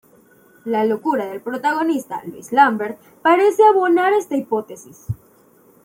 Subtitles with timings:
[0.65, 5.05] La locura del protagonista en "Louis Lambert" parece abonar esta hipótesis.